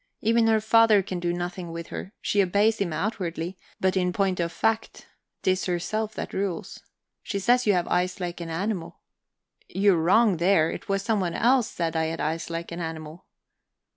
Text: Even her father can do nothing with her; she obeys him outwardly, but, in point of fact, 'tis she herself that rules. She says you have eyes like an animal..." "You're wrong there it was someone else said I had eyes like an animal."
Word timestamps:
Even 0.21 0.47
her 0.47 0.59
father 0.59 1.03
can 1.03 1.19
do 1.19 1.31
nothing 1.31 1.71
with 1.71 1.89
her; 1.89 2.11
she 2.23 2.41
obeys 2.41 2.79
him 2.79 2.91
outwardly, 2.91 3.55
but, 3.79 3.95
in 3.95 4.11
point 4.11 4.39
of 4.39 4.51
fact, 4.51 5.05
'tis 5.43 5.63
she 5.65 5.71
herself 5.73 6.15
that 6.15 6.33
rules. 6.33 6.79
She 7.21 7.37
says 7.37 7.67
you 7.67 7.73
have 7.73 7.87
eyes 7.87 8.19
like 8.19 8.41
an 8.41 8.49
animal..." 8.49 8.99
"You're 9.69 10.01
wrong 10.01 10.37
there 10.37 10.71
it 10.71 10.89
was 10.89 11.03
someone 11.03 11.35
else 11.35 11.67
said 11.69 11.95
I 11.95 12.05
had 12.05 12.19
eyes 12.19 12.49
like 12.49 12.71
an 12.71 12.79
animal." 12.79 13.27